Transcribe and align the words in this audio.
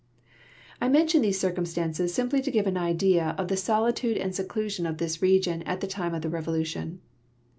I 0.81 0.89
mention 0.89 1.21
these 1.21 1.39
circumstances 1.39 2.11
simply 2.11 2.41
to 2.41 2.49
give 2.49 2.65
an 2.65 2.75
idea 2.75 3.35
of 3.37 3.49
the 3.49 3.55
solitude 3.55 4.17
and 4.17 4.33
seclusion 4.33 4.87
of 4.87 4.97
this 4.97 5.21
region 5.21 5.61
at 5.61 5.79
the 5.79 5.85
time 5.85 6.15
of 6.15 6.23
the 6.23 6.27
Revolution. 6.29 7.01